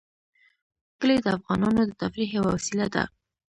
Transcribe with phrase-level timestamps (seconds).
[0.99, 3.03] کلي د افغانانو د تفریح یوه وسیله ده.